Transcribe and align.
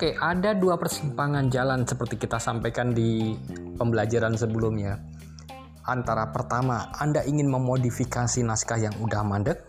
Oke, 0.00 0.16
ada 0.16 0.56
dua 0.56 0.80
persimpangan 0.80 1.52
jalan 1.52 1.84
seperti 1.84 2.16
kita 2.16 2.40
sampaikan 2.40 2.96
di 2.96 3.36
pembelajaran 3.76 4.32
sebelumnya. 4.32 4.96
Antara 5.84 6.32
pertama, 6.32 6.88
Anda 6.96 7.20
ingin 7.20 7.52
memodifikasi 7.52 8.40
naskah 8.40 8.80
yang 8.80 8.96
udah 8.96 9.20
mandek, 9.20 9.60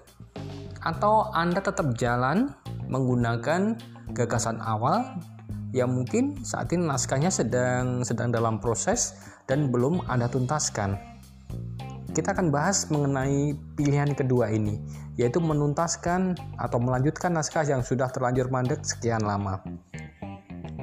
atau 0.88 1.28
Anda 1.36 1.60
tetap 1.60 2.00
jalan 2.00 2.48
menggunakan 2.88 3.76
gagasan 4.16 4.64
awal 4.64 5.20
yang 5.76 5.92
mungkin 5.92 6.40
saat 6.48 6.72
ini 6.72 6.88
naskahnya 6.88 7.28
sedang 7.28 8.08
sedang 8.08 8.32
dalam 8.32 8.64
proses 8.64 9.12
dan 9.52 9.68
belum 9.68 10.08
Anda 10.08 10.32
tuntaskan. 10.32 11.11
Kita 12.12 12.36
akan 12.36 12.52
bahas 12.52 12.92
mengenai 12.92 13.56
pilihan 13.80 14.12
kedua 14.12 14.52
ini, 14.52 14.76
yaitu 15.16 15.40
menuntaskan 15.40 16.36
atau 16.60 16.76
melanjutkan 16.76 17.32
naskah 17.32 17.64
yang 17.64 17.80
sudah 17.80 18.12
terlanjur 18.12 18.52
mandek 18.52 18.84
sekian 18.84 19.24
lama. 19.24 19.64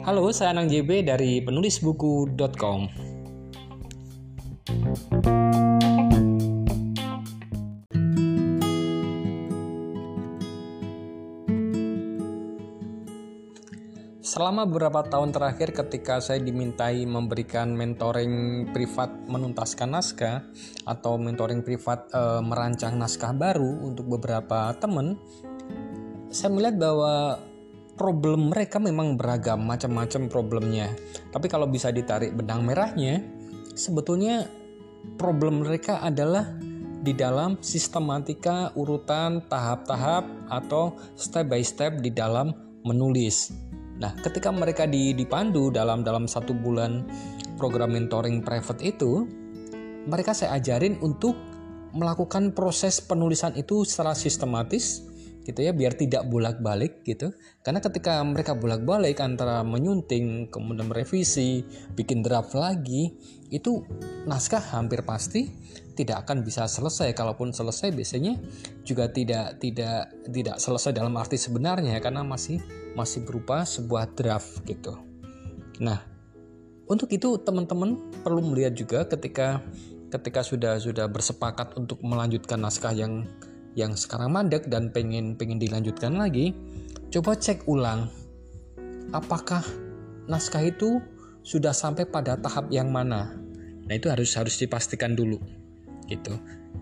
Halo, 0.09 0.32
saya 0.32 0.56
Anang 0.56 0.73
JB 0.73 1.04
dari 1.04 1.45
penulisbuku.com. 1.45 2.80
Selama 14.38 14.70
beberapa 14.70 15.02
tahun 15.02 15.34
terakhir 15.34 15.74
ketika 15.74 16.23
saya 16.23 16.38
dimintai 16.38 17.02
memberikan 17.10 17.74
mentoring 17.74 18.70
privat 18.70 19.10
menuntaskan 19.27 19.91
naskah 19.91 20.46
atau 20.87 21.19
mentoring 21.19 21.66
privat 21.66 22.06
e, 22.15 22.38
merancang 22.46 22.95
naskah 22.95 23.34
baru 23.34 23.66
untuk 23.82 24.06
beberapa 24.06 24.70
teman, 24.79 25.19
saya 26.30 26.54
melihat 26.54 26.79
bahwa 26.79 27.43
problem 27.99 28.54
mereka 28.54 28.79
memang 28.79 29.18
beragam, 29.18 29.59
macam-macam 29.59 30.30
problemnya. 30.30 30.87
Tapi 31.34 31.51
kalau 31.51 31.66
bisa 31.66 31.90
ditarik 31.90 32.30
benang 32.30 32.62
merahnya, 32.62 33.18
sebetulnya 33.74 34.46
problem 35.18 35.66
mereka 35.66 35.99
adalah 35.99 36.46
di 37.02 37.10
dalam 37.10 37.59
sistematika 37.59 38.71
urutan 38.79 39.43
tahap-tahap 39.51 40.30
atau 40.46 40.95
step 41.18 41.51
by 41.51 41.59
step 41.59 41.99
di 41.99 42.15
dalam 42.15 42.55
menulis. 42.87 43.68
Nah, 43.99 44.15
ketika 44.18 44.54
mereka 44.54 44.87
dipandu 44.87 45.74
dalam 45.74 46.07
dalam 46.07 46.30
satu 46.30 46.54
bulan 46.54 47.02
program 47.59 47.95
mentoring 47.95 48.46
private 48.46 48.82
itu, 48.87 49.27
mereka 50.07 50.32
saya 50.32 50.57
ajarin 50.57 50.96
untuk 51.02 51.35
melakukan 51.93 52.55
proses 52.55 53.02
penulisan 53.02 53.57
itu 53.59 53.82
secara 53.82 54.15
sistematis 54.15 55.09
gitu 55.49 55.65
ya 55.65 55.73
biar 55.73 55.96
tidak 55.96 56.29
bolak-balik 56.29 57.01
gitu. 57.09 57.32
Karena 57.65 57.80
ketika 57.80 58.21
mereka 58.21 58.52
bolak-balik 58.52 59.16
antara 59.24 59.65
menyunting 59.65 60.52
kemudian 60.52 60.93
merevisi 60.93 61.65
bikin 61.96 62.21
draft 62.21 62.52
lagi 62.52 63.16
itu 63.49 63.80
naskah 64.28 64.60
hampir 64.77 65.00
pasti 65.09 65.49
tidak 65.97 66.28
akan 66.28 66.44
bisa 66.44 66.69
selesai. 66.69 67.16
Kalaupun 67.16 67.56
selesai 67.56 67.97
biasanya 67.97 68.37
juga 68.84 69.09
tidak 69.09 69.56
tidak 69.56 70.12
tidak 70.28 70.60
selesai 70.60 70.93
dalam 70.93 71.16
arti 71.16 71.41
sebenarnya 71.41 71.97
karena 72.05 72.21
masih 72.21 72.60
masih 72.99 73.22
berupa 73.22 73.62
sebuah 73.62 74.10
draft 74.19 74.66
gitu 74.66 74.99
nah 75.78 76.03
untuk 76.88 77.12
itu 77.12 77.37
teman-teman 77.44 78.00
perlu 78.25 78.41
melihat 78.43 78.75
juga 78.75 79.05
ketika 79.06 79.62
ketika 80.09 80.41
sudah 80.41 80.81
sudah 80.81 81.05
bersepakat 81.05 81.77
untuk 81.77 82.00
melanjutkan 82.00 82.56
naskah 82.65 82.97
yang 82.97 83.28
yang 83.77 83.93
sekarang 83.93 84.32
mandek 84.32 84.66
dan 84.72 84.88
pengen 84.88 85.37
pengen 85.37 85.60
dilanjutkan 85.60 86.16
lagi, 86.16 86.56
coba 87.12 87.37
cek 87.37 87.69
ulang 87.69 88.09
apakah 89.12 89.60
naskah 90.27 90.65
itu 90.65 91.01
sudah 91.45 91.77
sampai 91.77 92.09
pada 92.09 92.41
tahap 92.41 92.72
yang 92.72 92.89
mana. 92.89 93.37
Nah, 93.89 93.95
itu 93.97 94.12
harus 94.12 94.28
harus 94.37 94.56
dipastikan 94.61 95.17
dulu. 95.17 95.41
Gitu. 96.09 96.34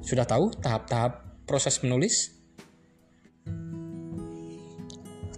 Sudah 0.03 0.27
tahu 0.27 0.51
tahap-tahap 0.59 1.43
proses 1.47 1.79
menulis? 1.83 2.35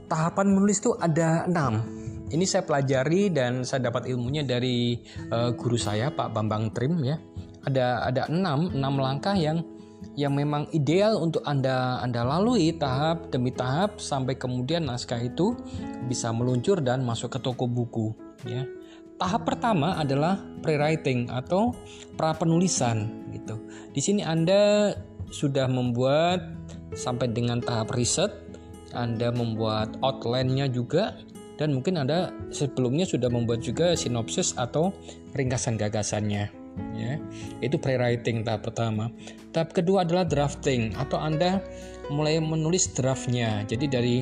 Tahapan 0.09 0.57
menulis 0.57 0.81
itu 0.81 0.97
ada 0.97 1.45
enam. 1.45 1.85
Ini 2.29 2.45
saya 2.45 2.65
pelajari 2.65 3.33
dan 3.33 3.65
saya 3.65 3.89
dapat 3.89 4.09
ilmunya 4.09 4.45
dari 4.45 5.01
uh, 5.33 5.53
guru 5.57 5.81
saya 5.81 6.13
Pak 6.13 6.33
Bambang 6.33 6.73
Trim 6.73 7.01
ya. 7.05 7.17
Ada 7.65 8.09
ada 8.09 8.23
enam 8.29 8.73
enam 8.73 9.01
langkah 9.01 9.37
yang 9.37 9.65
yang 10.15 10.35
memang 10.35 10.69
ideal 10.73 11.21
untuk 11.21 11.45
Anda 11.45 12.01
Anda 12.01 12.25
lalui 12.25 12.75
tahap 12.77 13.33
demi 13.33 13.53
tahap 13.53 14.01
sampai 14.01 14.37
kemudian 14.37 14.87
naskah 14.87 15.19
itu 15.21 15.57
bisa 16.07 16.33
meluncur 16.33 16.81
dan 16.81 17.05
masuk 17.05 17.37
ke 17.37 17.39
toko 17.41 17.65
buku 17.69 18.13
ya. 18.49 18.65
Tahap 19.19 19.43
pertama 19.51 19.99
adalah 19.99 20.39
pre-writing 20.63 21.27
atau 21.27 21.75
pra 22.15 22.33
penulisan 22.39 23.27
gitu. 23.35 23.59
Di 23.91 23.99
sini 23.99 24.23
Anda 24.23 24.95
sudah 25.29 25.67
membuat 25.67 26.41
sampai 26.95 27.35
dengan 27.35 27.59
tahap 27.59 27.93
riset, 27.99 28.31
Anda 28.97 29.33
membuat 29.35 29.97
outline-nya 30.01 30.71
juga 30.73 31.17
dan 31.59 31.75
mungkin 31.75 31.99
Anda 32.01 32.31
sebelumnya 32.55 33.05
sudah 33.05 33.29
membuat 33.29 33.65
juga 33.67 33.99
sinopsis 33.99 34.55
atau 34.55 34.95
ringkasan 35.35 35.77
gagasannya 35.77 36.59
ya. 36.95 37.19
Itu 37.63 37.77
pre-writing 37.79 38.47
tahap 38.47 38.71
pertama. 38.71 39.11
Tahap 39.51 39.75
kedua 39.75 40.07
adalah 40.07 40.25
drafting 40.27 40.95
atau 40.95 41.19
anda 41.19 41.63
mulai 42.09 42.39
menulis 42.39 42.95
draftnya. 42.95 43.67
Jadi 43.67 43.87
dari 43.91 44.17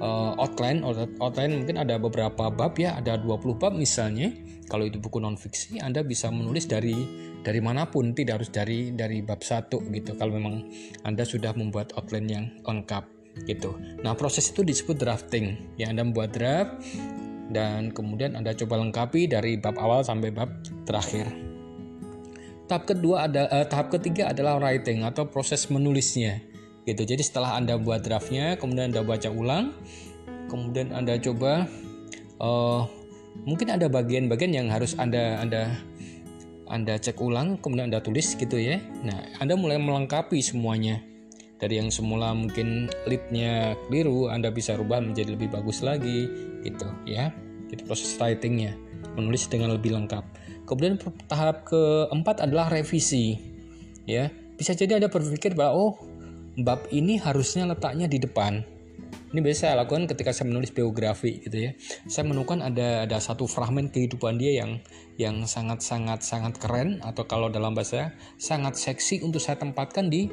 uh, 0.00 0.32
outline 0.38 0.84
outline 1.20 1.52
mungkin 1.62 1.76
ada 1.80 1.98
beberapa 1.98 2.48
bab 2.48 2.78
ya 2.78 2.96
ada 2.98 3.18
20 3.18 3.60
bab 3.60 3.74
misalnya. 3.74 4.30
Kalau 4.70 4.86
itu 4.86 5.02
buku 5.02 5.18
non 5.18 5.34
fiksi 5.34 5.82
Anda 5.82 6.06
bisa 6.06 6.30
menulis 6.30 6.70
dari 6.70 6.94
dari 7.42 7.58
mana 7.58 7.90
pun 7.90 8.14
tidak 8.14 8.38
harus 8.38 8.50
dari 8.54 8.94
dari 8.94 9.18
bab 9.18 9.42
satu 9.42 9.82
gitu. 9.90 10.14
Kalau 10.14 10.38
memang 10.38 10.70
Anda 11.02 11.26
sudah 11.26 11.50
membuat 11.58 11.90
outline 11.98 12.28
yang 12.30 12.46
lengkap 12.62 13.19
gitu 13.44 13.76
nah 14.00 14.12
proses 14.16 14.48
itu 14.48 14.64
disebut 14.64 14.98
drafting 15.00 15.56
ya 15.80 15.92
Anda 15.92 16.04
membuat 16.04 16.36
draft 16.36 16.80
dan 17.50 17.90
kemudian 17.90 18.38
Anda 18.38 18.54
coba 18.54 18.78
lengkapi 18.80 19.30
dari 19.30 19.58
bab 19.58 19.78
awal 19.78 20.06
sampai 20.06 20.30
bab 20.30 20.50
terakhir 20.86 21.50
Tahap 22.70 22.86
kedua 22.86 23.26
ada 23.26 23.50
uh, 23.50 23.66
tahap 23.66 23.90
ketiga 23.90 24.30
adalah 24.30 24.62
writing 24.62 25.02
atau 25.02 25.26
proses 25.26 25.66
menulisnya. 25.74 26.38
Gitu. 26.86 27.02
Jadi 27.02 27.18
setelah 27.18 27.58
Anda 27.58 27.74
buat 27.74 28.06
draftnya, 28.06 28.54
kemudian 28.62 28.94
Anda 28.94 29.02
baca 29.02 29.26
ulang, 29.26 29.74
kemudian 30.46 30.94
Anda 30.94 31.18
coba 31.18 31.66
uh, 32.38 32.86
mungkin 33.42 33.74
ada 33.74 33.90
bagian-bagian 33.90 34.54
yang 34.54 34.66
harus 34.70 34.94
Anda 34.94 35.42
Anda 35.42 35.82
Anda 36.70 36.94
cek 36.94 37.18
ulang, 37.18 37.58
kemudian 37.58 37.90
Anda 37.90 38.06
tulis 38.06 38.38
gitu 38.38 38.54
ya. 38.54 38.78
Nah, 39.02 39.18
Anda 39.42 39.58
mulai 39.58 39.82
melengkapi 39.82 40.38
semuanya. 40.38 41.02
Dari 41.60 41.76
yang 41.76 41.92
semula 41.92 42.32
mungkin 42.32 42.88
leadnya 43.04 43.76
keliru, 43.86 44.32
Anda 44.32 44.48
bisa 44.48 44.80
rubah 44.80 45.04
menjadi 45.04 45.36
lebih 45.36 45.52
bagus 45.52 45.84
lagi 45.84 46.24
gitu 46.64 46.88
ya. 47.04 47.28
Itu 47.68 47.84
proses 47.84 48.16
writingnya, 48.16 48.72
menulis 49.14 49.44
dengan 49.46 49.76
lebih 49.76 49.92
lengkap. 49.92 50.24
Kemudian 50.64 50.96
tahap 51.28 51.68
keempat 51.68 52.48
adalah 52.48 52.72
revisi. 52.72 53.36
Ya, 54.08 54.32
bisa 54.56 54.72
jadi 54.72 54.96
Anda 54.96 55.12
berpikir 55.12 55.52
bahwa 55.52 55.76
oh, 55.76 55.94
bab 56.56 56.88
ini 56.88 57.20
harusnya 57.20 57.68
letaknya 57.68 58.08
di 58.08 58.16
depan. 58.16 58.64
Ini 59.30 59.38
biasa 59.46 59.70
saya 59.70 59.86
lakukan 59.86 60.10
ketika 60.10 60.34
saya 60.34 60.50
menulis 60.50 60.74
biografi 60.74 61.38
gitu 61.46 61.54
ya. 61.54 61.70
Saya 62.10 62.26
menemukan 62.26 62.66
ada 62.66 63.06
ada 63.06 63.18
satu 63.22 63.46
fragmen 63.46 63.86
kehidupan 63.92 64.42
dia 64.42 64.64
yang 64.64 64.82
yang 65.22 65.46
sangat 65.46 65.86
sangat 65.86 66.26
sangat 66.26 66.58
keren 66.58 66.98
atau 66.98 67.22
kalau 67.30 67.46
dalam 67.46 67.70
bahasa 67.76 68.10
sangat 68.42 68.74
seksi 68.74 69.22
untuk 69.22 69.38
saya 69.38 69.54
tempatkan 69.54 70.10
di 70.10 70.26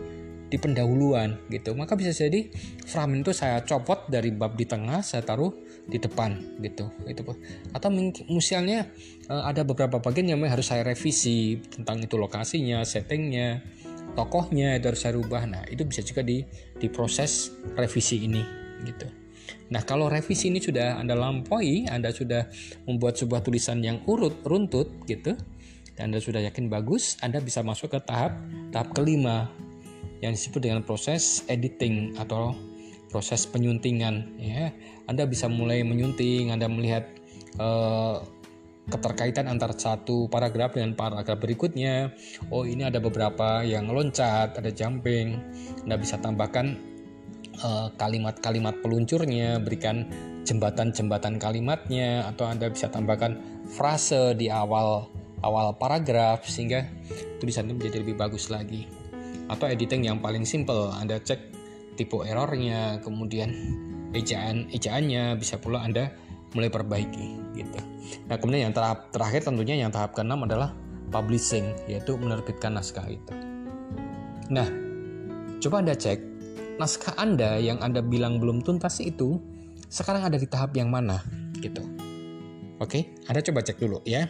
di 0.47 0.57
pendahuluan 0.59 1.37
gitu. 1.51 1.75
Maka 1.75 1.99
bisa 1.99 2.15
jadi 2.15 2.47
fragment 2.87 3.27
itu 3.27 3.33
saya 3.35 3.61
copot 3.63 4.07
dari 4.07 4.31
bab 4.31 4.55
di 4.55 4.63
tengah 4.63 5.03
saya 5.03 5.23
taruh 5.23 5.51
di 5.87 5.99
depan 5.99 6.59
gitu. 6.63 6.91
Itu 7.07 7.23
atau 7.75 7.89
misalnya 8.31 8.87
eh, 9.27 9.43
ada 9.43 9.67
beberapa 9.67 9.99
bagian 9.99 10.35
yang 10.35 10.39
harus 10.47 10.71
saya 10.71 10.87
revisi 10.87 11.59
tentang 11.67 12.03
itu 12.03 12.15
lokasinya 12.15 12.83
settingnya 12.83 13.61
tokohnya 14.15 14.79
itu 14.79 14.89
harus 14.89 15.01
saya 15.03 15.13
rubah. 15.19 15.43
Nah 15.45 15.63
itu 15.67 15.83
bisa 15.83 16.01
juga 16.01 16.23
di 16.23 16.41
di 16.79 16.87
proses 16.87 17.53
revisi 17.75 18.23
ini 18.23 18.41
gitu. 18.87 19.07
Nah, 19.67 19.83
kalau 19.83 20.07
revisi 20.07 20.47
ini 20.47 20.63
sudah 20.63 20.99
Anda 20.99 21.15
lampaui, 21.15 21.87
Anda 21.91 22.11
sudah 22.11 22.47
membuat 22.87 23.19
sebuah 23.19 23.43
tulisan 23.43 23.83
yang 23.83 24.03
urut, 24.07 24.43
runtut 24.47 25.03
gitu, 25.07 25.35
dan 25.95 26.11
Anda 26.11 26.23
sudah 26.23 26.39
yakin 26.43 26.71
bagus, 26.71 27.19
Anda 27.19 27.43
bisa 27.43 27.63
masuk 27.63 27.95
ke 27.95 27.99
tahap 28.03 28.39
tahap 28.71 28.95
kelima, 28.95 29.51
yang 30.23 30.33
disebut 30.33 30.63
dengan 30.63 30.81
proses 30.81 31.45
editing 31.47 32.17
atau 32.17 32.57
proses 33.07 33.47
penyuntingan 33.47 34.35
ya 34.41 34.73
Anda 35.07 35.23
bisa 35.29 35.47
mulai 35.47 35.85
menyunting 35.85 36.51
Anda 36.51 36.67
melihat 36.67 37.07
uh, 37.61 38.19
keterkaitan 38.87 39.51
antara 39.51 39.75
satu 39.75 40.31
paragraf 40.31 40.75
dengan 40.79 40.95
paragraf 40.95 41.35
berikutnya. 41.43 42.15
Oh, 42.47 42.63
ini 42.63 42.87
ada 42.87 43.03
beberapa 43.03 43.61
yang 43.67 43.91
loncat, 43.91 44.55
ada 44.55 44.71
jumping. 44.71 45.35
Anda 45.83 45.99
bisa 45.99 46.15
tambahkan 46.23 46.65
eh, 47.51 47.87
kalimat-kalimat 47.99 48.79
uh, 48.79 48.81
peluncurnya, 48.81 49.59
berikan 49.59 50.07
jembatan-jembatan 50.47 51.35
kalimatnya 51.35 52.31
atau 52.31 52.47
Anda 52.47 52.71
bisa 52.71 52.87
tambahkan 52.87 53.65
frase 53.67 54.31
di 54.39 54.47
awal 54.47 55.11
awal 55.43 55.75
paragraf 55.75 56.47
sehingga 56.47 56.87
tulisan 57.43 57.67
itu 57.67 57.75
menjadi 57.75 57.97
lebih 58.07 58.15
bagus 58.15 58.47
lagi. 58.47 58.87
Atau 59.47 59.67
editing 59.71 60.07
yang 60.07 60.19
paling 60.19 60.43
simple, 60.43 60.91
Anda 60.91 61.19
cek 61.23 61.39
tipe 61.95 62.19
errornya, 62.23 62.99
kemudian 63.01 63.51
ejaan 64.13 64.67
ejaannya 64.71 65.35
bisa 65.39 65.57
pula 65.57 65.83
Anda 65.83 66.11
mulai 66.55 66.71
perbaiki 66.71 67.27
gitu. 67.57 67.79
Nah, 68.27 68.35
kemudian 68.39 68.71
yang 68.71 68.75
tahap 68.75 69.11
terakhir 69.11 69.43
tentunya 69.47 69.75
yang 69.75 69.91
tahap 69.91 70.15
keenam 70.15 70.45
adalah 70.47 70.71
publishing, 71.11 71.75
yaitu 71.87 72.15
menerbitkan 72.15 72.75
naskah 72.75 73.07
itu. 73.07 73.33
Nah, 74.47 74.67
coba 75.59 75.83
Anda 75.83 75.95
cek 75.95 76.19
naskah 76.77 77.17
Anda 77.17 77.57
yang 77.57 77.81
Anda 77.81 78.05
bilang 78.05 78.37
belum 78.37 78.61
tuntas 78.61 79.01
itu 79.01 79.41
sekarang 79.89 80.29
ada 80.29 80.37
di 80.37 80.47
tahap 80.47 80.77
yang 80.77 80.93
mana 80.93 81.19
gitu. 81.59 81.83
Oke, 82.77 83.17
Anda 83.25 83.41
coba 83.41 83.65
cek 83.65 83.81
dulu 83.81 84.05
ya. 84.05 84.29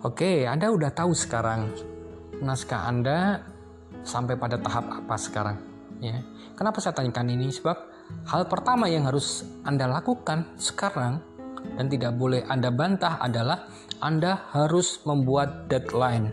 Oke, 0.00 0.48
Anda 0.48 0.72
udah 0.72 0.96
tahu 0.96 1.12
sekarang 1.12 1.76
naskah 2.40 2.88
Anda 2.88 3.44
sampai 4.00 4.32
pada 4.32 4.56
tahap 4.56 4.88
apa 4.88 5.12
sekarang, 5.20 5.60
ya. 6.00 6.24
Kenapa 6.56 6.80
saya 6.80 6.96
tanyakan 6.96 7.36
ini? 7.36 7.52
Sebab 7.52 7.76
hal 8.24 8.48
pertama 8.48 8.88
yang 8.88 9.04
harus 9.04 9.44
Anda 9.60 9.84
lakukan 9.84 10.56
sekarang 10.56 11.20
dan 11.76 11.92
tidak 11.92 12.16
boleh 12.16 12.48
Anda 12.48 12.72
bantah 12.72 13.20
adalah 13.20 13.68
Anda 14.00 14.40
harus 14.56 15.04
membuat 15.04 15.68
deadline. 15.68 16.32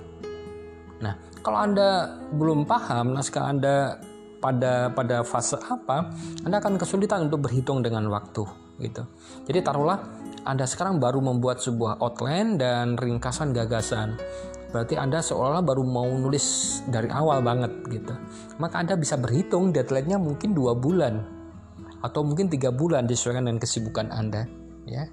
Nah, 1.04 1.20
kalau 1.44 1.60
Anda 1.60 2.16
belum 2.40 2.64
paham 2.64 3.20
naskah 3.20 3.52
Anda 3.52 4.00
pada 4.40 4.96
pada 4.96 5.28
fase 5.28 5.60
apa, 5.60 6.08
Anda 6.48 6.64
akan 6.64 6.80
kesulitan 6.80 7.28
untuk 7.28 7.44
berhitung 7.44 7.84
dengan 7.84 8.08
waktu 8.08 8.48
gitu. 8.80 9.04
Jadi 9.44 9.60
taruhlah 9.60 10.00
anda 10.48 10.64
sekarang 10.64 11.04
baru 11.04 11.20
membuat 11.20 11.60
sebuah 11.60 12.00
outline 12.00 12.56
dan 12.56 12.96
ringkasan 12.96 13.52
gagasan. 13.52 14.16
Berarti 14.72 14.96
Anda 14.96 15.20
seolah-olah 15.20 15.64
baru 15.64 15.84
mau 15.84 16.08
nulis 16.08 16.80
dari 16.88 17.12
awal 17.12 17.44
banget 17.44 17.72
gitu. 17.92 18.16
Maka 18.56 18.80
Anda 18.80 18.96
bisa 18.96 19.20
berhitung 19.20 19.76
deadline-nya 19.76 20.16
mungkin 20.16 20.56
dua 20.56 20.72
bulan 20.72 21.20
atau 22.00 22.24
mungkin 22.24 22.48
tiga 22.48 22.72
bulan 22.72 23.04
disesuaikan 23.12 23.44
dengan 23.44 23.60
kesibukan 23.60 24.08
Anda, 24.08 24.48
ya. 24.88 25.04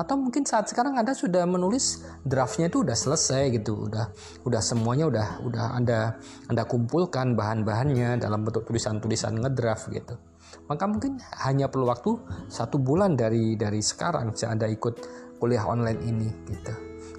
Atau 0.00 0.16
mungkin 0.16 0.48
saat 0.48 0.72
sekarang 0.72 0.96
Anda 0.96 1.12
sudah 1.12 1.44
menulis 1.44 2.08
draftnya 2.24 2.72
itu 2.72 2.80
udah 2.80 2.96
selesai 2.96 3.52
gitu, 3.60 3.84
udah 3.84 4.08
udah 4.48 4.62
semuanya 4.64 5.12
udah 5.12 5.26
udah 5.44 5.66
Anda 5.76 6.16
Anda 6.48 6.64
kumpulkan 6.64 7.36
bahan-bahannya 7.36 8.16
dalam 8.16 8.48
bentuk 8.48 8.64
tulisan-tulisan 8.64 9.44
ngedraft 9.44 9.92
gitu 9.92 10.29
maka 10.70 10.84
mungkin 10.86 11.18
hanya 11.42 11.66
perlu 11.66 11.90
waktu 11.90 12.14
satu 12.46 12.78
bulan 12.78 13.18
dari 13.18 13.58
dari 13.58 13.82
sekarang 13.82 14.30
jika 14.34 14.54
anda 14.54 14.70
ikut 14.70 14.94
kuliah 15.42 15.66
online 15.66 16.00
ini 16.04 16.28
gitu. 16.46 16.72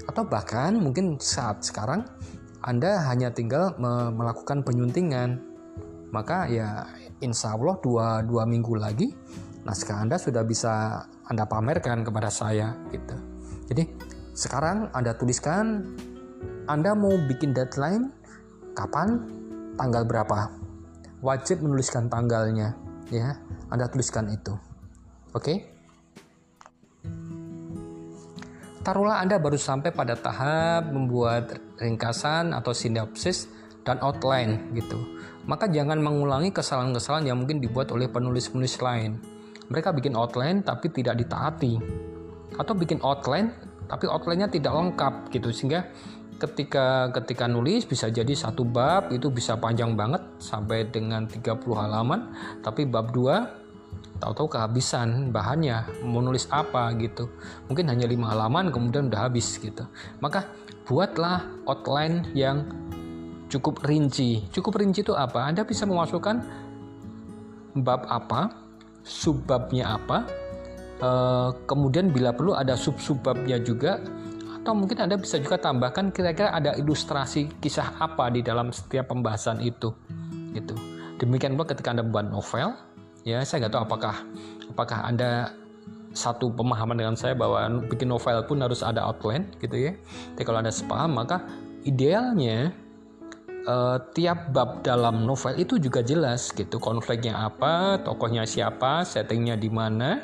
Atau 0.08 0.24
bahkan 0.30 0.78
mungkin 0.78 1.20
saat 1.20 1.66
sekarang 1.66 2.06
anda 2.62 3.02
hanya 3.10 3.34
tinggal 3.34 3.74
me 3.82 4.14
melakukan 4.14 4.62
penyuntingan. 4.62 5.42
Maka 6.12 6.48
ya 6.52 6.86
insya 7.24 7.56
Allah 7.56 7.80
dua, 7.80 8.20
dua 8.22 8.44
minggu 8.44 8.76
lagi 8.76 9.16
naskah 9.64 10.04
anda 10.04 10.18
sudah 10.18 10.44
bisa 10.44 11.06
anda 11.30 11.48
pamerkan 11.48 12.04
kepada 12.04 12.28
saya 12.28 12.76
gitu. 12.92 13.16
Jadi 13.72 13.84
sekarang 14.36 14.92
anda 14.92 15.16
tuliskan 15.16 15.96
anda 16.68 16.92
mau 16.92 17.16
bikin 17.30 17.56
deadline 17.56 18.12
kapan 18.76 19.28
tanggal 19.80 20.04
berapa? 20.04 20.52
Wajib 21.22 21.62
menuliskan 21.62 22.10
tanggalnya 22.10 22.74
ya 23.14 23.38
Anda 23.70 23.92
tuliskan 23.92 24.32
itu. 24.32 24.56
Oke? 25.36 25.44
Okay? 25.44 25.58
taruhlah 28.82 29.22
Anda 29.22 29.38
baru 29.38 29.56
sampai 29.56 29.94
pada 29.94 30.18
tahap 30.18 30.90
membuat 30.90 31.62
ringkasan 31.78 32.52
atau 32.52 32.74
sinopsis 32.74 33.48
dan 33.86 34.02
outline 34.02 34.74
gitu. 34.74 34.98
Maka 35.46 35.70
jangan 35.70 36.02
mengulangi 36.02 36.54
kesalahan-kesalahan 36.54 37.34
yang 37.34 37.38
mungkin 37.42 37.62
dibuat 37.62 37.90
oleh 37.94 38.10
penulis-penulis 38.10 38.78
lain. 38.82 39.18
Mereka 39.70 39.94
bikin 39.96 40.14
outline 40.18 40.66
tapi 40.66 40.90
tidak 40.94 41.18
ditaati. 41.22 41.78
Atau 42.58 42.74
bikin 42.78 43.02
outline 43.02 43.54
tapi 43.90 44.06
outline-nya 44.10 44.50
tidak 44.50 44.74
lengkap 44.74 45.14
gitu 45.34 45.50
sehingga 45.54 45.88
ketika 46.42 47.14
ketika 47.14 47.46
nulis 47.46 47.86
bisa 47.86 48.10
jadi 48.10 48.34
satu 48.34 48.66
bab 48.66 49.14
itu 49.14 49.30
bisa 49.30 49.62
panjang 49.62 49.94
banget 49.94 50.26
sampai 50.42 50.90
dengan 50.90 51.30
30 51.30 51.62
halaman. 51.78 52.34
Tapi 52.66 52.90
bab 52.90 53.14
2 53.14 54.18
tahu-tahu 54.18 54.58
kehabisan 54.58 55.30
bahannya 55.30 56.02
mau 56.02 56.26
nulis 56.26 56.50
apa 56.50 56.90
gitu. 56.98 57.30
Mungkin 57.70 57.86
hanya 57.94 58.10
lima 58.10 58.34
halaman 58.34 58.74
kemudian 58.74 59.14
udah 59.14 59.30
habis 59.30 59.62
gitu. 59.62 59.86
Maka 60.18 60.50
buatlah 60.90 61.46
outline 61.70 62.26
yang 62.34 62.66
cukup 63.54 63.86
rinci. 63.86 64.50
Cukup 64.50 64.82
rinci 64.82 65.06
itu 65.06 65.14
apa? 65.14 65.46
Anda 65.46 65.62
bisa 65.62 65.86
memasukkan 65.86 66.42
bab 67.78 68.10
apa 68.10 68.52
subbabnya 69.02 69.96
apa 69.98 70.28
eh, 71.02 71.50
kemudian 71.66 72.12
bila 72.12 72.36
perlu 72.36 72.54
ada 72.54 72.76
sub 72.76 73.00
subbabnya 73.00 73.58
juga 73.64 74.04
atau 74.62 74.78
mungkin 74.78 74.98
Anda 75.02 75.18
bisa 75.18 75.42
juga 75.42 75.58
tambahkan 75.58 76.14
kira-kira 76.14 76.54
ada 76.54 76.78
ilustrasi 76.78 77.50
kisah 77.58 77.98
apa 77.98 78.30
di 78.30 78.46
dalam 78.46 78.70
setiap 78.70 79.10
pembahasan 79.10 79.58
itu 79.66 79.90
gitu 80.54 80.78
demikian 81.18 81.58
pula 81.58 81.66
ketika 81.66 81.92
Anda 81.98 82.06
membuat 82.06 82.30
novel 82.30 82.78
ya 83.26 83.42
saya 83.42 83.66
nggak 83.66 83.74
tahu 83.74 83.84
apakah 83.90 84.16
apakah 84.70 85.00
Anda 85.10 85.52
satu 86.12 86.52
pemahaman 86.52 87.00
dengan 87.00 87.16
saya 87.16 87.34
bahwa 87.36 87.88
bikin 87.88 88.12
novel 88.12 88.44
pun 88.44 88.60
harus 88.60 88.84
ada 88.84 89.08
outline 89.08 89.48
gitu 89.64 89.76
ya. 89.80 89.92
Tapi 90.36 90.44
kalau 90.44 90.60
Anda 90.60 90.74
sepaham 90.74 91.16
maka 91.16 91.40
idealnya 91.88 92.76
uh, 93.66 93.98
tiap 94.12 94.52
bab 94.52 94.84
dalam 94.84 95.24
novel 95.24 95.56
itu 95.56 95.80
juga 95.80 96.04
jelas 96.04 96.52
gitu 96.52 96.78
konfliknya 96.84 97.40
apa, 97.48 98.04
tokohnya 98.04 98.44
siapa, 98.44 99.08
settingnya 99.08 99.56
di 99.56 99.72
mana, 99.72 100.20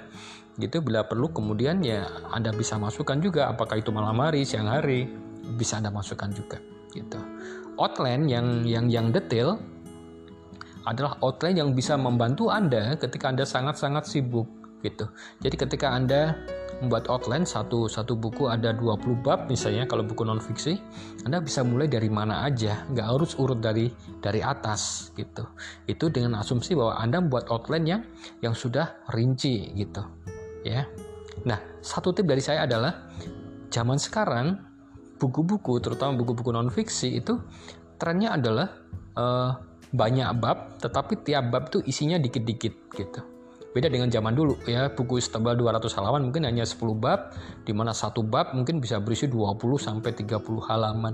gitu 0.57 0.81
bila 0.81 1.05
perlu 1.05 1.29
kemudian 1.29 1.85
ya 1.85 2.09
Anda 2.33 2.49
bisa 2.49 2.81
masukkan 2.81 3.21
juga 3.21 3.53
apakah 3.53 3.77
itu 3.77 3.93
malam 3.93 4.17
hari 4.17 4.41
siang 4.41 4.65
hari 4.65 5.05
bisa 5.55 5.77
Anda 5.77 5.93
masukkan 5.93 6.33
juga 6.33 6.57
gitu. 6.91 7.21
Outline 7.77 8.25
yang 8.25 8.65
yang 8.65 8.85
yang 8.89 9.07
detail 9.13 9.61
adalah 10.89 11.19
outline 11.21 11.61
yang 11.61 11.69
bisa 11.77 11.93
membantu 11.93 12.49
Anda 12.49 12.97
ketika 12.97 13.29
Anda 13.29 13.45
sangat-sangat 13.45 14.09
sibuk 14.09 14.49
gitu. 14.81 15.05
Jadi 15.45 15.55
ketika 15.61 15.93
Anda 15.93 16.33
membuat 16.81 17.09
outline 17.09 17.45
satu 17.45 17.89
satu 17.89 18.13
buku 18.17 18.49
ada 18.49 18.69
20 18.69 19.25
bab 19.25 19.49
misalnya 19.49 19.89
kalau 19.89 20.05
buku 20.05 20.21
non 20.21 20.37
fiksi 20.37 20.77
Anda 21.25 21.41
bisa 21.41 21.65
mulai 21.65 21.89
dari 21.89 22.05
mana 22.05 22.45
aja 22.45 22.85
nggak 22.93 23.07
harus 23.17 23.37
urut 23.37 23.61
dari 23.61 23.93
dari 24.25 24.41
atas 24.41 25.13
gitu. 25.13 25.45
Itu 25.85 26.09
dengan 26.09 26.41
asumsi 26.41 26.73
bahwa 26.73 26.97
Anda 26.97 27.21
membuat 27.21 27.53
outline 27.53 27.85
yang 27.85 28.01
yang 28.41 28.57
sudah 28.57 29.05
rinci 29.13 29.69
gitu 29.77 30.01
ya. 30.67 30.83
Nah, 31.45 31.59
satu 31.79 32.11
tip 32.11 32.27
dari 32.27 32.41
saya 32.41 32.65
adalah 32.65 33.07
zaman 33.71 33.95
sekarang 34.01 34.57
buku-buku 35.17 35.81
terutama 35.81 36.13
buku-buku 36.13 36.53
non 36.53 36.69
fiksi 36.69 37.17
itu 37.17 37.41
trennya 37.97 38.37
adalah 38.37 38.69
uh, 39.17 39.51
banyak 39.89 40.29
bab 40.37 40.77
tetapi 40.77 41.25
tiap 41.25 41.49
bab 41.49 41.73
itu 41.73 41.81
isinya 41.87 42.19
dikit-dikit 42.21 42.73
gitu. 42.93 43.21
Beda 43.75 43.93
dengan 43.93 44.09
zaman 44.09 44.33
dulu 44.33 44.57
ya, 44.65 44.89
buku 44.89 45.21
setebal 45.21 45.53
200 45.53 45.85
halaman 46.01 46.31
mungkin 46.31 46.49
hanya 46.49 46.65
10 46.65 46.81
bab 46.97 47.35
di 47.61 47.75
mana 47.75 47.93
satu 47.93 48.25
bab 48.25 48.55
mungkin 48.57 48.81
bisa 48.81 48.97
berisi 48.97 49.29
20 49.29 49.53
sampai 49.77 50.11
30 50.17 50.41
halaman. 50.65 51.13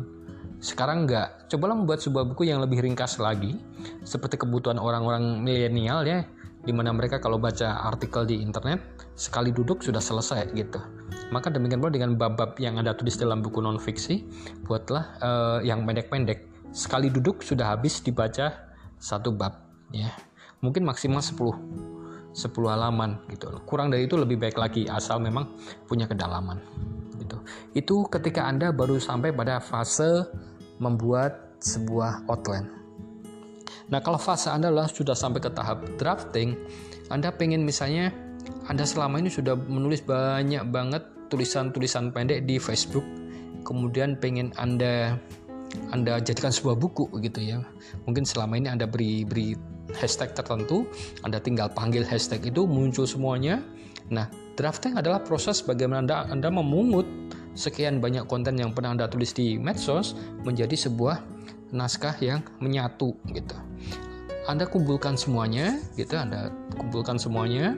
Sekarang 0.64 1.04
enggak. 1.04 1.52
Cobalah 1.52 1.76
membuat 1.76 2.00
sebuah 2.00 2.24
buku 2.24 2.48
yang 2.48 2.64
lebih 2.64 2.80
ringkas 2.80 3.20
lagi 3.20 3.60
seperti 4.08 4.40
kebutuhan 4.40 4.80
orang-orang 4.80 5.44
milenial 5.44 6.08
ya 6.08 6.24
di 6.64 6.72
mana 6.72 6.96
mereka 6.96 7.20
kalau 7.20 7.36
baca 7.36 7.84
artikel 7.92 8.24
di 8.24 8.40
internet 8.40 8.80
sekali 9.20 9.52
duduk 9.52 9.84
sudah 9.84 10.00
selesai 10.00 10.56
gitu. 10.56 10.80
Maka 11.30 11.52
demikian 11.52 11.84
pula 11.84 11.92
dengan 11.92 12.16
bab-bab 12.16 12.56
yang 12.58 12.80
Anda 12.80 12.96
tulis 12.96 13.20
dalam 13.20 13.44
buku 13.44 13.60
non 13.60 13.78
fiksi, 13.78 14.24
buatlah 14.64 15.04
uh, 15.20 15.60
yang 15.60 15.84
pendek-pendek. 15.84 16.72
Sekali 16.72 17.12
duduk 17.12 17.44
sudah 17.44 17.76
habis 17.76 18.00
dibaca 18.00 18.74
satu 18.98 19.36
bab 19.36 19.60
ya. 19.92 20.10
Mungkin 20.64 20.88
maksimal 20.88 21.20
10 21.20 22.34
10 22.34 22.50
halaman 22.66 23.22
gitu. 23.30 23.52
Kurang 23.68 23.94
dari 23.94 24.10
itu 24.10 24.18
lebih 24.18 24.42
baik 24.42 24.58
lagi 24.58 24.90
asal 24.90 25.22
memang 25.22 25.54
punya 25.86 26.10
kedalaman 26.10 26.58
gitu. 27.22 27.38
Itu 27.78 27.96
ketika 28.10 28.48
Anda 28.50 28.74
baru 28.74 28.98
sampai 28.98 29.36
pada 29.36 29.62
fase 29.62 30.26
membuat 30.82 31.60
sebuah 31.62 32.26
outline. 32.28 32.83
Nah 33.94 34.02
kalau 34.02 34.18
fase 34.18 34.50
Anda 34.50 34.74
adalah 34.74 34.90
sudah 34.90 35.14
sampai 35.14 35.38
ke 35.38 35.54
tahap 35.54 35.86
drafting, 36.02 36.58
Anda 37.14 37.30
pengen 37.30 37.62
misalnya 37.62 38.10
Anda 38.66 38.90
selama 38.90 39.22
ini 39.22 39.30
sudah 39.30 39.54
menulis 39.54 40.02
banyak 40.02 40.66
banget 40.74 41.06
tulisan-tulisan 41.30 42.10
pendek 42.10 42.50
di 42.50 42.58
Facebook, 42.58 43.06
kemudian 43.62 44.18
pengen 44.18 44.50
Anda 44.58 45.22
anda 45.90 46.22
jadikan 46.22 46.54
sebuah 46.54 46.78
buku 46.78 47.10
gitu 47.26 47.42
ya. 47.42 47.58
Mungkin 48.06 48.30
selama 48.30 48.62
ini 48.62 48.70
Anda 48.70 48.86
beri 48.86 49.26
beri 49.26 49.58
hashtag 49.98 50.38
tertentu, 50.38 50.86
Anda 51.26 51.42
tinggal 51.42 51.74
panggil 51.74 52.06
hashtag 52.06 52.46
itu 52.46 52.70
muncul 52.70 53.10
semuanya. 53.10 53.58
Nah, 54.14 54.30
drafting 54.54 54.94
adalah 54.94 55.26
proses 55.26 55.66
bagaimana 55.66 56.06
Anda 56.06 56.16
Anda 56.30 56.50
memungut 56.54 57.10
sekian 57.58 57.98
banyak 57.98 58.30
konten 58.30 58.58
yang 58.58 58.78
pernah 58.78 58.94
Anda 58.94 59.10
tulis 59.10 59.34
di 59.34 59.58
medsos 59.58 60.14
menjadi 60.46 60.78
sebuah 60.78 61.33
naskah 61.74 62.16
yang 62.22 62.46
menyatu 62.62 63.18
gitu. 63.34 63.58
Anda 64.46 64.70
kumpulkan 64.70 65.18
semuanya 65.18 65.80
gitu, 65.98 66.16
Anda 66.20 66.54
kumpulkan 66.78 67.18
semuanya. 67.18 67.74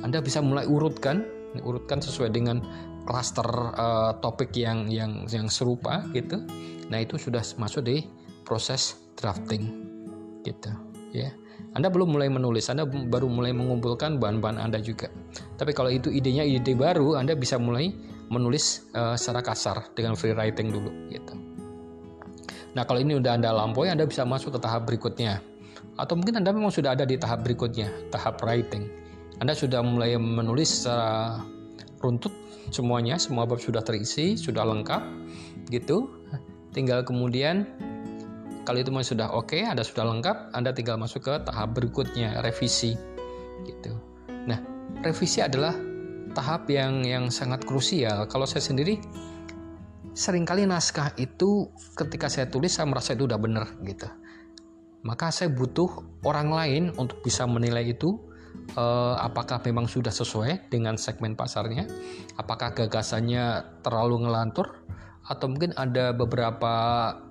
Anda 0.00 0.24
bisa 0.24 0.40
mulai 0.40 0.64
urutkan, 0.64 1.26
urutkan 1.60 2.00
sesuai 2.00 2.32
dengan 2.32 2.62
klaster 3.04 3.46
uh, 3.76 4.16
topik 4.24 4.56
yang 4.56 4.88
yang 4.88 5.28
yang 5.28 5.46
serupa 5.52 6.02
gitu. 6.16 6.40
Nah, 6.88 6.98
itu 7.04 7.20
sudah 7.20 7.44
masuk 7.60 7.84
di 7.84 8.08
proses 8.46 8.96
drafting 9.18 9.84
gitu 10.44 10.70
ya. 11.12 11.32
Anda 11.74 11.90
belum 11.90 12.14
mulai 12.14 12.30
menulis, 12.30 12.70
Anda 12.70 12.86
baru 12.86 13.26
mulai 13.26 13.50
mengumpulkan 13.50 14.22
bahan-bahan 14.22 14.62
Anda 14.62 14.78
juga. 14.78 15.10
Tapi 15.58 15.74
kalau 15.74 15.90
itu 15.90 16.06
idenya 16.06 16.46
ide 16.46 16.78
baru, 16.78 17.18
Anda 17.18 17.34
bisa 17.34 17.58
mulai 17.58 17.90
menulis 18.30 18.86
uh, 18.94 19.18
secara 19.18 19.42
kasar 19.42 19.90
dengan 19.98 20.14
free 20.14 20.38
writing 20.38 20.70
dulu 20.70 20.90
gitu. 21.10 21.53
Nah, 22.74 22.82
kalau 22.82 22.98
ini 22.98 23.14
udah 23.18 23.38
Anda 23.38 23.54
lampaui, 23.54 23.90
Anda 23.90 24.06
bisa 24.06 24.26
masuk 24.26 24.58
ke 24.58 24.60
tahap 24.62 24.90
berikutnya. 24.90 25.38
Atau 25.94 26.18
mungkin 26.18 26.42
Anda 26.42 26.50
memang 26.50 26.74
sudah 26.74 26.98
ada 26.98 27.06
di 27.06 27.14
tahap 27.14 27.46
berikutnya, 27.46 28.10
tahap 28.10 28.42
writing. 28.42 28.90
Anda 29.38 29.54
sudah 29.54 29.82
mulai 29.82 30.18
menulis 30.18 30.82
secara 30.82 31.38
runtut 32.02 32.34
semuanya, 32.74 33.18
semua 33.18 33.46
bab 33.46 33.62
sudah 33.62 33.82
terisi, 33.82 34.34
sudah 34.34 34.66
lengkap 34.66 35.02
gitu. 35.70 36.10
Tinggal 36.74 37.06
kemudian 37.06 37.66
kalau 38.66 38.80
itu 38.82 38.90
sudah 38.90 39.30
oke, 39.30 39.54
okay, 39.54 39.62
Anda 39.62 39.86
sudah 39.86 40.08
lengkap, 40.08 40.56
Anda 40.56 40.74
tinggal 40.74 40.98
masuk 40.98 41.30
ke 41.30 41.34
tahap 41.46 41.78
berikutnya, 41.78 42.42
revisi. 42.42 42.98
Gitu. 43.62 43.92
Nah, 44.50 44.58
revisi 45.04 45.44
adalah 45.44 45.76
tahap 46.34 46.66
yang 46.66 47.06
yang 47.06 47.30
sangat 47.30 47.62
krusial. 47.62 48.26
Kalau 48.26 48.48
saya 48.48 48.64
sendiri 48.64 48.98
sering 50.14 50.46
kali 50.46 50.62
naskah 50.64 51.10
itu 51.18 51.68
ketika 51.98 52.30
saya 52.30 52.46
tulis 52.46 52.70
saya 52.70 52.86
merasa 52.86 53.18
itu 53.18 53.26
udah 53.26 53.38
benar 53.38 53.66
gitu. 53.82 54.06
Maka 55.04 55.28
saya 55.34 55.52
butuh 55.52 55.90
orang 56.24 56.48
lain 56.48 56.84
untuk 56.96 57.20
bisa 57.20 57.44
menilai 57.44 57.92
itu 57.92 58.16
uh, 58.78 59.20
apakah 59.20 59.60
memang 59.60 59.84
sudah 59.84 60.14
sesuai 60.14 60.72
dengan 60.72 60.96
segmen 60.96 61.36
pasarnya, 61.36 61.84
apakah 62.40 62.72
gagasannya 62.72 63.76
terlalu 63.84 64.24
ngelantur 64.24 64.80
atau 65.28 65.46
mungkin 65.50 65.76
ada 65.76 66.16
beberapa 66.16 66.72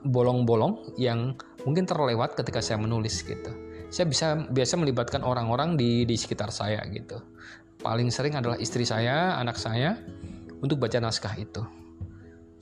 bolong-bolong 0.05 0.97
yang 1.01 1.33
mungkin 1.65 1.89
terlewat 1.89 2.37
ketika 2.37 2.61
saya 2.61 2.77
menulis 2.77 3.25
gitu. 3.25 3.49
Saya 3.89 4.05
bisa 4.09 4.37
biasa 4.49 4.77
melibatkan 4.77 5.21
orang-orang 5.21 5.77
di 5.77 6.05
di 6.05 6.17
sekitar 6.17 6.49
saya 6.49 6.81
gitu. 6.89 7.21
Paling 7.81 8.09
sering 8.09 8.37
adalah 8.37 8.57
istri 8.57 8.85
saya, 8.85 9.37
anak 9.37 9.57
saya 9.57 9.97
untuk 10.61 10.81
baca 10.81 10.97
naskah 10.97 11.37
itu. 11.37 11.82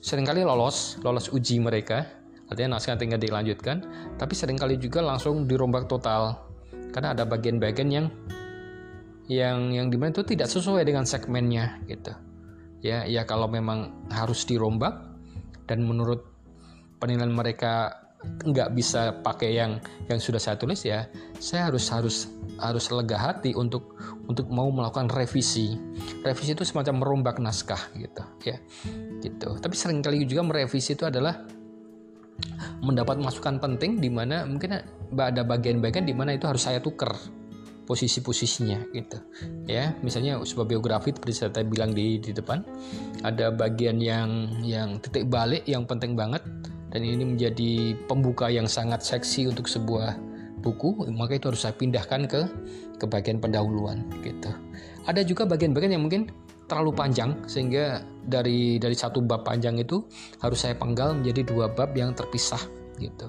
Seringkali 0.02 0.42
lolos, 0.42 0.98
lolos 1.06 1.30
uji 1.30 1.62
mereka, 1.62 2.02
artinya 2.50 2.76
naskah 2.76 2.98
tinggal 2.98 3.22
dilanjutkan, 3.22 3.86
tapi 4.18 4.34
sering 4.34 4.58
kali 4.58 4.74
juga 4.74 4.98
langsung 4.98 5.46
dirombak 5.46 5.86
total. 5.86 6.42
Karena 6.90 7.14
ada 7.14 7.22
bagian-bagian 7.22 7.88
yang 7.88 8.06
yang 9.30 9.70
yang 9.70 9.86
di 9.88 9.96
mana 9.96 10.10
itu 10.10 10.26
tidak 10.26 10.50
sesuai 10.50 10.82
dengan 10.82 11.06
segmennya 11.06 11.78
gitu. 11.86 12.10
Ya 12.82 13.06
ya 13.06 13.22
kalau 13.22 13.46
memang 13.46 14.10
harus 14.10 14.42
dirombak 14.42 14.98
dan 15.70 15.86
menurut 15.86 16.26
penilaian 16.98 17.30
mereka 17.30 18.01
nggak 18.42 18.74
bisa 18.74 19.22
pakai 19.22 19.58
yang 19.58 19.78
yang 20.06 20.18
sudah 20.18 20.38
saya 20.38 20.58
tulis 20.58 20.82
ya. 20.82 21.06
Saya 21.38 21.70
harus 21.70 21.86
harus 21.90 22.16
harus 22.58 22.84
lega 22.94 23.18
hati 23.18 23.54
untuk 23.54 23.98
untuk 24.30 24.46
mau 24.50 24.70
melakukan 24.70 25.10
revisi. 25.10 25.74
Revisi 26.22 26.54
itu 26.54 26.62
semacam 26.62 27.02
merombak 27.02 27.36
naskah 27.42 27.80
gitu 27.98 28.22
ya. 28.46 28.56
Gitu. 29.22 29.48
Tapi 29.58 29.74
sering 29.74 30.02
kali 30.02 30.22
juga 30.26 30.46
merevisi 30.46 30.94
itu 30.94 31.06
adalah 31.06 31.42
mendapat 32.82 33.22
masukan 33.22 33.62
penting 33.62 34.02
di 34.02 34.10
mana 34.10 34.42
mungkin 34.42 34.82
ada 35.14 35.42
bagian-bagian 35.46 36.08
di 36.08 36.14
mana 36.16 36.34
itu 36.34 36.48
harus 36.50 36.66
saya 36.66 36.82
tuker 36.82 37.12
posisi-posisinya 37.82 38.94
gitu 38.94 39.18
ya. 39.66 39.94
Misalnya 40.00 40.38
sebuah 40.42 40.66
biografi 40.66 41.14
seperti 41.14 41.34
saya 41.34 41.66
bilang 41.66 41.92
di 41.92 42.18
di 42.22 42.30
depan 42.30 42.62
ada 43.26 43.50
bagian 43.50 43.98
yang 43.98 44.62
yang 44.62 45.02
titik 45.02 45.28
balik 45.28 45.66
yang 45.66 45.86
penting 45.86 46.14
banget 46.14 46.42
dan 46.92 47.00
ini 47.02 47.24
menjadi 47.24 47.96
pembuka 48.06 48.52
yang 48.52 48.68
sangat 48.68 49.02
seksi 49.02 49.48
untuk 49.48 49.66
sebuah 49.66 50.16
buku 50.62 51.08
maka 51.10 51.40
itu 51.40 51.50
harus 51.50 51.66
saya 51.66 51.74
pindahkan 51.74 52.28
ke 52.30 52.40
ke 53.00 53.04
bagian 53.08 53.42
pendahuluan 53.42 54.06
gitu 54.22 54.52
ada 55.08 55.26
juga 55.26 55.48
bagian-bagian 55.48 55.98
yang 55.98 56.04
mungkin 56.06 56.30
terlalu 56.70 56.94
panjang 56.94 57.34
sehingga 57.50 58.06
dari 58.22 58.78
dari 58.78 58.94
satu 58.94 59.18
bab 59.24 59.42
panjang 59.42 59.80
itu 59.82 60.06
harus 60.38 60.62
saya 60.62 60.78
penggal 60.78 61.18
menjadi 61.18 61.42
dua 61.42 61.66
bab 61.72 61.90
yang 61.98 62.14
terpisah 62.14 62.62
gitu 63.02 63.26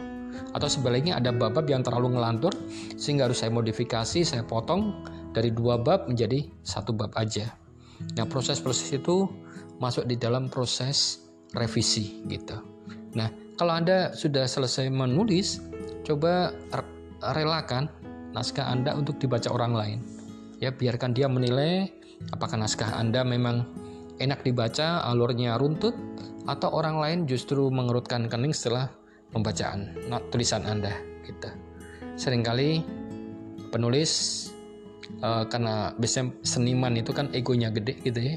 atau 0.53 0.69
sebaliknya 0.69 1.17
ada 1.17 1.33
bab-bab 1.33 1.65
yang 1.65 1.81
terlalu 1.81 2.17
ngelantur 2.17 2.53
sehingga 2.97 3.29
harus 3.29 3.41
saya 3.41 3.49
modifikasi, 3.53 4.21
saya 4.21 4.43
potong 4.45 5.05
dari 5.33 5.49
dua 5.49 5.81
bab 5.81 6.05
menjadi 6.05 6.45
satu 6.61 6.93
bab 6.93 7.13
aja. 7.17 7.53
Nah, 8.17 8.25
proses-proses 8.29 8.93
itu 8.93 9.25
masuk 9.81 10.05
di 10.05 10.17
dalam 10.17 10.49
proses 10.49 11.25
revisi 11.57 12.21
gitu. 12.29 12.57
Nah, 13.17 13.29
kalau 13.63 13.79
Anda 13.79 14.11
sudah 14.11 14.43
selesai 14.43 14.91
menulis, 14.91 15.63
coba 16.03 16.51
relakan 17.31 17.87
naskah 18.35 18.67
Anda 18.67 18.91
untuk 18.91 19.23
dibaca 19.23 19.47
orang 19.55 19.71
lain. 19.71 19.99
Ya, 20.59 20.75
biarkan 20.75 21.15
dia 21.15 21.31
menilai 21.31 21.87
apakah 22.35 22.59
naskah 22.59 22.91
Anda 22.99 23.23
memang 23.23 23.63
enak 24.19 24.43
dibaca, 24.43 24.99
alurnya 25.07 25.55
runtut, 25.55 25.95
atau 26.43 26.75
orang 26.75 26.99
lain 26.99 27.19
justru 27.23 27.71
mengerutkan 27.71 28.27
kening 28.27 28.51
setelah 28.51 28.91
pembacaan 29.31 29.95
tulisan 30.27 30.67
Anda 30.67 30.91
gitu. 31.23 31.47
Seringkali 32.19 32.83
penulis 33.71 34.11
uh, 35.23 35.47
karena 35.47 35.95
biasanya 35.95 36.35
seniman 36.43 36.99
itu 36.99 37.15
kan 37.15 37.31
egonya 37.31 37.71
gede 37.71 37.95
gitu 38.03 38.19
ya. 38.19 38.35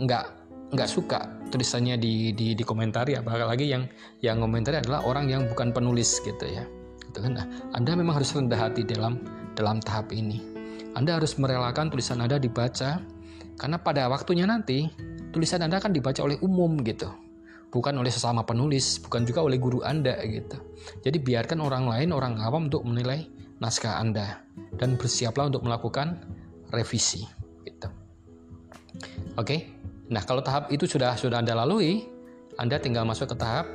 Nggak 0.00 0.39
nggak 0.70 0.88
suka 0.88 1.26
tulisannya 1.50 1.98
di 1.98 2.30
di 2.30 2.54
di 2.54 2.64
komentari 2.64 3.18
apalagi 3.18 3.66
yang 3.66 3.90
yang 4.22 4.38
komentari 4.38 4.78
adalah 4.78 5.02
orang 5.02 5.26
yang 5.26 5.42
bukan 5.50 5.74
penulis 5.74 6.22
gitu 6.22 6.46
ya. 6.46 6.62
Gitu 7.10 7.18
kan. 7.18 7.32
Nah, 7.34 7.46
Anda 7.74 7.98
memang 7.98 8.22
harus 8.22 8.30
rendah 8.34 8.58
hati 8.58 8.86
dalam 8.86 9.18
dalam 9.58 9.82
tahap 9.82 10.14
ini. 10.14 10.38
Anda 10.94 11.18
harus 11.18 11.34
merelakan 11.38 11.90
tulisan 11.90 12.22
Anda 12.22 12.38
dibaca 12.38 13.02
karena 13.58 13.76
pada 13.82 14.06
waktunya 14.06 14.46
nanti 14.46 14.86
tulisan 15.34 15.62
Anda 15.66 15.82
akan 15.82 15.90
dibaca 15.90 16.22
oleh 16.22 16.38
umum 16.42 16.78
gitu 16.86 17.10
bukan 17.70 17.94
oleh 18.02 18.10
sesama 18.10 18.42
penulis, 18.42 18.98
bukan 18.98 19.22
juga 19.22 19.46
oleh 19.46 19.56
guru 19.56 19.80
Anda 19.86 20.18
gitu. 20.26 20.58
Jadi 21.06 21.22
biarkan 21.22 21.62
orang 21.62 21.86
lain, 21.86 22.10
orang 22.10 22.42
awam 22.42 22.66
untuk 22.66 22.82
menilai 22.82 23.24
naskah 23.62 24.02
Anda 24.02 24.42
dan 24.76 24.98
bersiaplah 24.98 25.48
untuk 25.48 25.62
melakukan 25.62 26.18
revisi 26.74 27.22
gitu. 27.62 27.88
Oke. 29.38 29.79
Nah, 30.10 30.22
kalau 30.26 30.42
tahap 30.42 30.68
itu 30.74 30.90
sudah 30.90 31.14
sudah 31.14 31.38
Anda 31.38 31.54
lalui, 31.54 32.02
Anda 32.58 32.82
tinggal 32.82 33.06
masuk 33.06 33.34
ke 33.34 33.36
tahap 33.38 33.70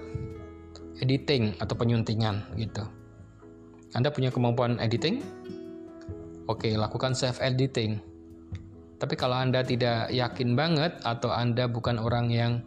editing 1.00 1.56
atau 1.60 1.76
penyuntingan 1.76 2.56
gitu. 2.60 2.84
Anda 3.96 4.12
punya 4.12 4.30
kemampuan 4.30 4.76
editing? 4.84 5.24
Oke, 6.52 6.76
lakukan 6.76 7.16
self 7.16 7.40
editing. 7.40 8.04
Tapi 9.00 9.16
kalau 9.16 9.40
Anda 9.40 9.64
tidak 9.64 10.12
yakin 10.12 10.60
banget 10.60 11.00
atau 11.08 11.32
Anda 11.32 11.72
bukan 11.72 12.00
orang 12.00 12.28
yang 12.32 12.64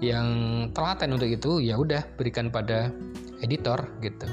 yang 0.00 0.28
telaten 0.72 1.12
untuk 1.12 1.28
itu 1.28 1.60
ya 1.60 1.76
udah 1.76 2.00
berikan 2.16 2.48
pada 2.48 2.88
editor 3.44 3.84
gitu 4.00 4.24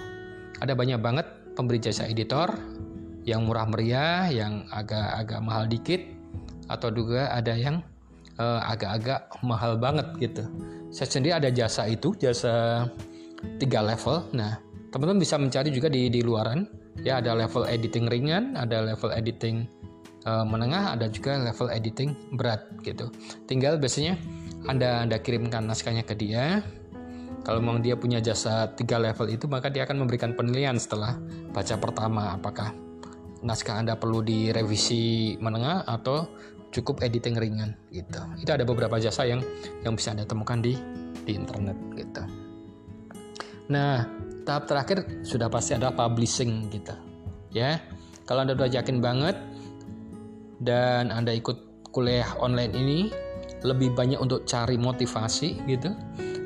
ada 0.64 0.74
banyak 0.74 1.00
banget 1.04 1.28
pemberi 1.60 1.84
jasa 1.84 2.08
editor 2.08 2.48
yang 3.28 3.44
murah 3.44 3.68
meriah 3.68 4.32
yang 4.32 4.64
agak-agak 4.72 5.40
mahal 5.44 5.68
dikit 5.68 6.00
atau 6.72 6.88
juga 6.96 7.36
ada 7.36 7.52
yang 7.52 7.84
uh, 8.40 8.62
agak-agak 8.66 9.30
mahal 9.44 9.78
banget 9.78 10.08
gitu. 10.18 10.44
Saya 10.94 11.08
sendiri 11.10 11.34
ada 11.36 11.50
jasa 11.52 11.86
itu 11.90 12.16
jasa 12.18 12.86
tiga 13.62 13.84
level. 13.84 14.26
Nah 14.34 14.58
teman-teman 14.90 15.22
bisa 15.22 15.36
mencari 15.38 15.70
juga 15.70 15.92
di 15.92 16.10
di 16.10 16.24
luaran. 16.24 16.66
Ya 17.06 17.22
ada 17.22 17.38
level 17.38 17.70
editing 17.70 18.10
ringan 18.10 18.58
ada 18.58 18.82
level 18.82 19.14
editing 19.14 19.70
uh, 20.26 20.42
menengah 20.42 20.98
ada 20.98 21.06
juga 21.06 21.38
level 21.38 21.70
editing 21.70 22.18
berat 22.34 22.66
gitu. 22.82 23.14
Tinggal 23.46 23.78
biasanya 23.78 24.18
anda 24.66 25.06
Anda 25.06 25.22
kirimkan 25.22 25.70
naskahnya 25.70 26.02
ke 26.04 26.18
dia. 26.18 26.66
Kalau 27.46 27.64
memang 27.64 27.80
dia 27.80 27.96
punya 27.96 28.20
jasa 28.20 28.68
tiga 28.76 29.00
level 29.00 29.32
itu, 29.32 29.48
maka 29.48 29.72
dia 29.72 29.88
akan 29.88 30.04
memberikan 30.04 30.36
penilaian 30.36 30.76
setelah 30.76 31.16
baca 31.56 31.80
pertama 31.80 32.36
apakah 32.36 32.76
naskah 33.40 33.80
Anda 33.80 33.96
perlu 33.96 34.20
direvisi 34.20 35.38
menengah 35.40 35.88
atau 35.88 36.28
cukup 36.82 37.02
editing 37.04 37.36
ringan 37.38 37.74
gitu. 37.90 38.22
Itu 38.38 38.52
ada 38.54 38.64
beberapa 38.64 39.02
jasa 39.02 39.26
yang 39.26 39.42
yang 39.82 39.98
bisa 39.98 40.14
Anda 40.14 40.24
temukan 40.24 40.62
di 40.62 40.78
di 41.26 41.34
internet 41.36 41.78
gitu. 41.98 42.24
Nah, 43.68 44.08
tahap 44.48 44.70
terakhir 44.70 45.26
sudah 45.28 45.52
pasti 45.52 45.76
adalah 45.76 45.94
publishing 45.96 46.72
gitu. 46.72 46.96
Ya. 47.52 47.82
Kalau 48.28 48.44
Anda 48.44 48.56
sudah 48.56 48.70
yakin 48.72 49.00
banget 49.00 49.36
dan 50.64 51.12
Anda 51.12 51.36
ikut 51.36 51.90
kuliah 51.92 52.28
online 52.40 52.74
ini 52.76 53.00
lebih 53.66 53.98
banyak 53.98 54.22
untuk 54.22 54.46
cari 54.46 54.78
motivasi 54.78 55.66
gitu 55.66 55.90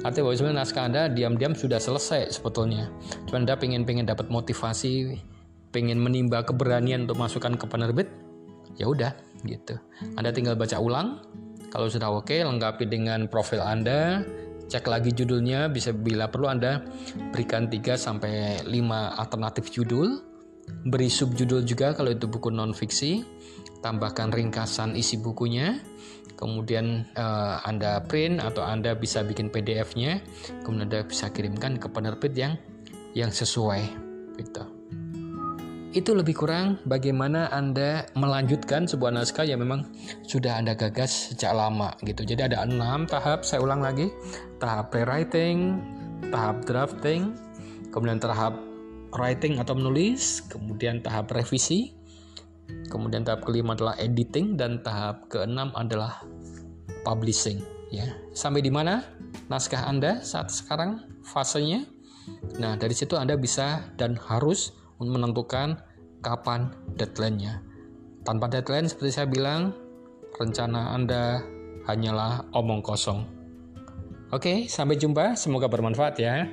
Artinya 0.01 0.23
bahwa 0.25 0.35
sebenarnya 0.37 0.59
naskah 0.65 0.83
Anda 0.89 1.01
diam-diam 1.13 1.53
sudah 1.53 1.77
selesai 1.77 2.33
sebetulnya. 2.33 2.89
Cuma 3.29 3.45
Anda 3.45 3.53
pengen-pengen 3.53 4.09
dapat 4.09 4.33
motivasi, 4.33 5.21
pengen 5.69 6.01
menimba 6.01 6.41
keberanian 6.41 7.05
untuk 7.05 7.21
masukkan 7.21 7.53
ke 7.53 7.65
penerbit, 7.69 8.09
ya 8.77 8.87
udah 8.87 9.11
gitu. 9.47 9.77
Anda 10.17 10.29
tinggal 10.31 10.55
baca 10.55 10.77
ulang. 10.77 11.21
Kalau 11.71 11.87
sudah 11.87 12.11
oke, 12.11 12.35
lengkapi 12.35 12.83
dengan 12.91 13.31
profil 13.31 13.63
Anda, 13.63 14.27
cek 14.67 14.91
lagi 14.91 15.15
judulnya, 15.15 15.71
bisa 15.71 15.95
bila 15.95 16.27
perlu 16.27 16.51
Anda 16.51 16.83
berikan 17.31 17.71
3 17.71 17.95
sampai 17.95 18.59
5 18.67 18.71
alternatif 19.15 19.71
judul, 19.71 20.19
beri 20.83 21.07
subjudul 21.07 21.63
juga 21.63 21.95
kalau 21.95 22.11
itu 22.11 22.27
buku 22.27 22.51
non 22.51 22.75
fiksi, 22.75 23.23
tambahkan 23.79 24.35
ringkasan 24.35 24.99
isi 24.99 25.15
bukunya, 25.23 25.79
kemudian 26.35 27.07
uh, 27.15 27.63
Anda 27.63 28.03
print 28.03 28.43
atau 28.43 28.67
Anda 28.67 28.91
bisa 28.99 29.23
bikin 29.23 29.47
PDF-nya, 29.47 30.19
kemudian 30.67 30.91
Anda 30.91 31.07
bisa 31.07 31.31
kirimkan 31.31 31.79
ke 31.79 31.87
penerbit 31.87 32.35
yang 32.35 32.59
yang 33.15 33.31
sesuai 33.31 33.83
gitu. 34.39 34.80
Itu 35.91 36.15
lebih 36.15 36.39
kurang 36.39 36.79
bagaimana 36.87 37.51
Anda 37.51 38.07
melanjutkan 38.15 38.87
sebuah 38.87 39.11
naskah 39.11 39.43
yang 39.43 39.59
memang 39.59 39.83
sudah 40.23 40.55
Anda 40.55 40.71
gagas 40.71 41.35
sejak 41.35 41.51
lama 41.51 41.91
gitu. 42.07 42.23
Jadi 42.23 42.47
ada 42.47 42.63
enam 42.63 43.03
tahap, 43.03 43.43
saya 43.43 43.59
ulang 43.59 43.83
lagi. 43.83 44.07
Tahap 44.63 44.95
pre-writing, 44.95 45.83
tahap 46.31 46.63
drafting, 46.63 47.35
kemudian 47.91 48.23
tahap 48.23 48.55
writing 49.19 49.59
atau 49.59 49.75
menulis, 49.75 50.39
kemudian 50.47 51.03
tahap 51.03 51.27
revisi, 51.35 51.91
Kemudian 52.91 53.23
tahap 53.23 53.47
kelima 53.47 53.71
adalah 53.75 53.95
editing 53.99 54.59
dan 54.59 54.83
tahap 54.83 55.31
keenam 55.31 55.71
adalah 55.75 56.23
publishing 57.07 57.63
ya. 57.87 58.03
Sampai 58.35 58.59
di 58.59 58.71
mana 58.71 59.03
naskah 59.47 59.87
Anda 59.87 60.19
saat 60.23 60.51
sekarang 60.51 61.23
fasenya? 61.23 61.87
Nah, 62.59 62.75
dari 62.75 62.91
situ 62.91 63.15
Anda 63.15 63.39
bisa 63.39 63.95
dan 63.95 64.19
harus 64.19 64.75
menentukan 65.01 65.81
kapan 66.21 66.69
deadline-nya. 66.95 67.65
Tanpa 68.21 68.45
deadline 68.45 68.85
seperti 68.85 69.11
saya 69.17 69.27
bilang, 69.27 69.73
rencana 70.37 70.93
Anda 70.93 71.41
hanyalah 71.89 72.45
omong 72.53 72.85
kosong. 72.85 73.25
Oke, 74.31 74.69
sampai 74.69 74.95
jumpa. 74.95 75.35
Semoga 75.35 75.67
bermanfaat 75.67 76.15
ya. 76.21 76.47